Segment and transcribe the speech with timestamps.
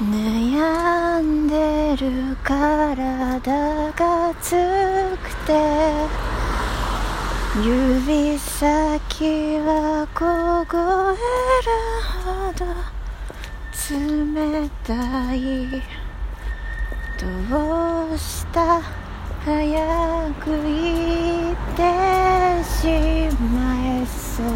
[0.00, 4.56] 悩んでる体がつ
[5.22, 5.52] くて
[7.62, 11.16] 指先は凍え
[11.66, 11.70] る
[12.24, 12.64] ほど
[13.90, 15.38] 冷たい。
[17.20, 17.26] ど
[18.14, 18.80] うした？
[19.44, 21.82] 早く言って
[22.64, 22.88] し
[23.36, 24.46] まえそう。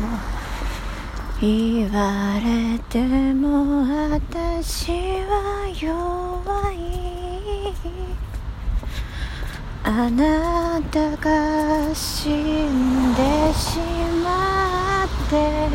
[1.45, 2.99] 言われて
[3.35, 4.93] も私
[5.29, 6.75] は弱い。
[9.83, 13.21] あなたが死んで
[13.53, 13.79] し
[14.25, 15.69] まって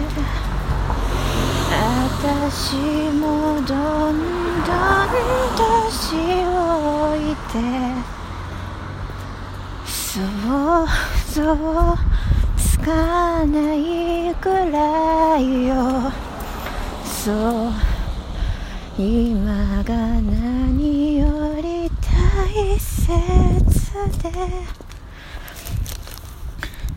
[2.02, 2.73] 私
[3.13, 5.05] もどんどん
[5.55, 7.53] 年老いて
[9.86, 10.20] 想
[11.31, 12.19] 像つ
[12.89, 16.11] かないくらいよ
[17.05, 17.71] そう
[18.97, 22.97] 今が何より大切
[24.23, 24.31] で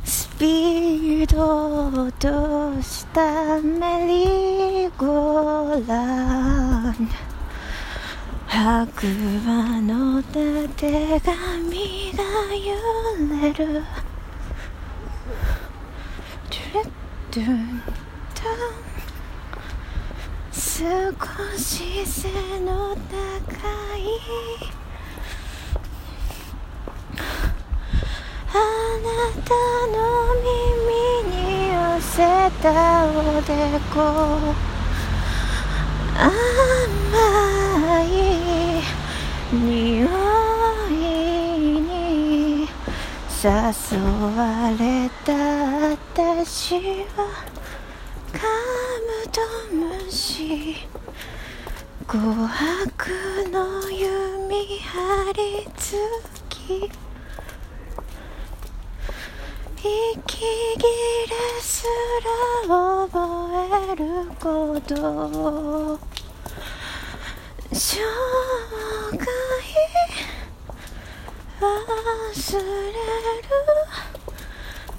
[0.03, 6.93] スピードを落としたメリーゴーラン。
[8.49, 9.07] 白
[9.45, 10.33] 馬のた
[10.77, 11.35] てが
[11.71, 12.23] みが
[12.55, 12.75] 揺
[13.43, 13.85] れるトゥルッ
[16.51, 16.62] トゥントン
[20.55, 22.29] 少し背
[22.61, 23.17] の高
[23.97, 24.01] い。
[28.49, 28.57] あ
[29.03, 29.09] な
[29.45, 29.53] た
[29.89, 29.97] の
[30.41, 31.37] 耳に
[31.69, 32.17] 寄せ
[32.63, 32.67] た
[33.07, 33.51] おで
[33.95, 33.99] こ。
[36.17, 38.07] 甘い
[39.53, 40.22] 匂い。
[43.45, 46.77] 誘われた私
[47.17, 47.27] は
[48.33, 49.41] カムト
[49.75, 50.77] ムシ。
[52.07, 55.99] 琥珀の弓張り付
[56.51, 56.89] き。
[59.79, 60.87] 息切
[61.29, 61.85] れす
[62.69, 62.77] ら
[63.09, 63.19] 覚
[63.91, 64.05] える
[64.39, 65.99] こと。
[67.73, 67.99] 生
[69.11, 69.62] 涯
[71.63, 73.47] 忘れる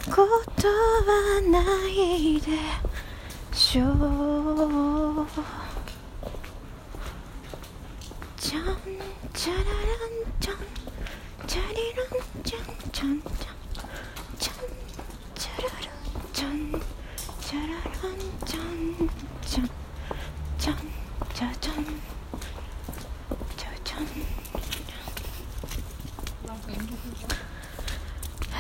[0.10, 0.16] こ
[0.56, 1.60] とはな
[1.90, 2.48] いで
[3.54, 5.28] しょう。
[8.38, 8.64] ちゃん
[9.34, 10.56] ちゃららんちゃん
[11.46, 12.08] チャリラン
[12.46, 12.62] ちゃん
[12.94, 13.60] ちゃんちゃん
[14.40, 14.56] ちゃん
[15.36, 16.50] チャラランちゃん
[17.42, 18.16] チャララン
[18.46, 18.64] ちゃん
[19.42, 19.68] ちゃん
[20.58, 20.76] ちゃん
[21.34, 21.84] ちゃちゃん
[23.58, 24.08] ちゃちゃん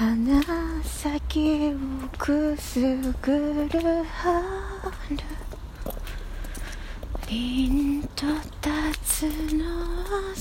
[0.03, 0.43] 鼻
[0.83, 1.77] 先を
[2.17, 2.81] くす
[3.21, 4.43] ぐる春
[7.25, 8.25] 凛と
[8.61, 10.33] 立つのは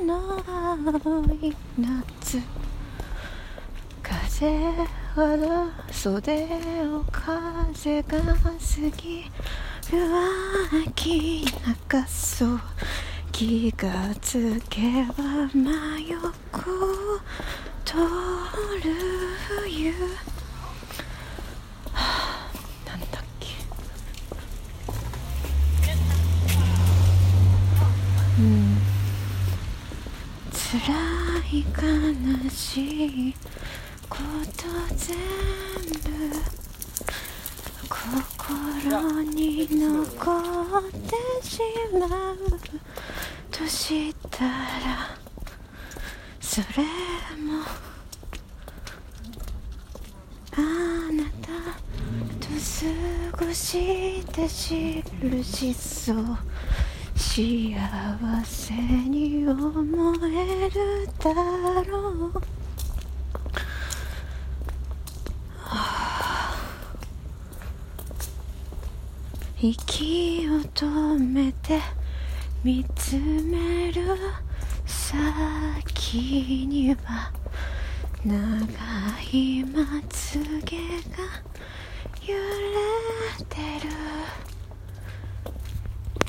[0.00, 2.40] 空の青い夏
[4.02, 4.72] 風
[5.14, 8.50] ほど袖を風が過
[8.96, 10.08] ぎる
[10.88, 12.60] 秋中そう
[13.30, 16.40] 気がつけば真横
[17.86, 18.02] 通る
[19.46, 19.92] 冬。
[21.92, 22.50] はあ
[22.84, 23.46] なんだっけ。
[28.40, 28.76] うん。
[30.52, 30.66] 辛
[31.52, 31.64] い
[32.44, 32.60] 悲し
[33.30, 33.34] い
[34.08, 34.64] こと
[34.96, 35.16] 全
[36.02, 36.10] 部
[37.88, 40.32] 心に残
[40.78, 41.60] ってし
[41.92, 42.36] まう。
[43.52, 45.25] としたら
[46.56, 46.66] それ
[47.42, 47.60] も。
[50.56, 50.58] あ
[51.12, 51.48] なた
[52.40, 52.48] と
[53.36, 56.38] 過ごして知るしそう
[57.14, 57.76] 幸
[58.42, 61.34] せに思えるだ
[61.84, 62.40] ろう。
[69.60, 71.82] 息を止めて
[72.64, 74.06] 見つめる。
[74.86, 77.32] 先には
[78.24, 78.36] 長
[79.32, 80.82] いまつげが
[82.22, 82.38] 揺れ
[83.48, 83.90] てる。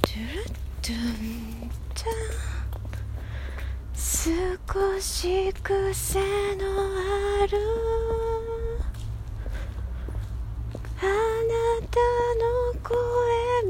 [0.01, 0.45] トゥル
[0.81, 2.47] トゥントゥン
[3.95, 6.65] 少し癖の
[7.41, 7.57] ある。
[10.99, 11.09] あな
[11.91, 11.99] た
[12.35, 12.43] の
[12.83, 12.89] 声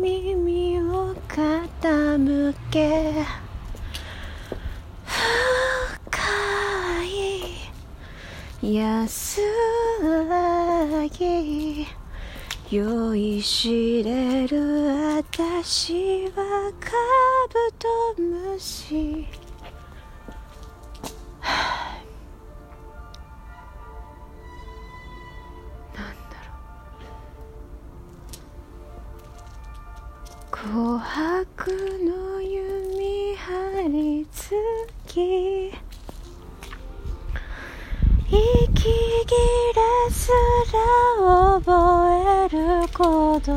[0.02, 3.26] 耳を傾け
[5.06, 6.24] 深
[7.04, 7.06] い
[8.70, 9.40] 安
[10.02, 11.88] らぎ
[12.70, 16.92] 酔いしれる私はカ
[17.48, 17.88] ブト
[18.22, 19.26] ムシ。
[25.96, 26.52] なんだろ
[30.52, 30.56] う。
[30.58, 31.72] 琥珀
[32.04, 34.58] の弓張り付
[35.08, 35.87] き。
[38.30, 38.36] 息
[38.76, 38.90] 切
[39.74, 40.32] れす
[40.74, 40.78] ら
[41.62, 41.72] 覚
[42.46, 42.58] える
[42.94, 43.48] こと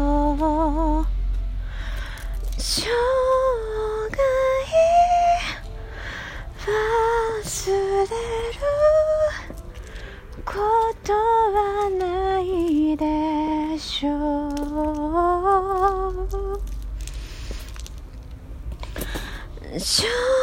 [2.57, 4.19] 生涯
[6.67, 6.71] 忘
[7.69, 8.63] れる
[10.45, 10.53] こ
[11.03, 14.09] とはないでしょ
[14.47, 14.51] う。
[19.79, 20.40] 生涯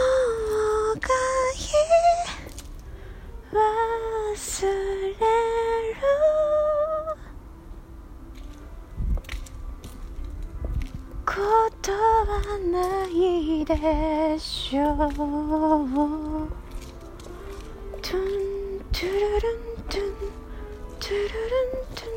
[11.38, 11.44] こ
[11.84, 14.98] とはないでしょう。
[18.01, 20.16] トゥントゥルルントゥン
[21.00, 22.17] トゥルルントゥン。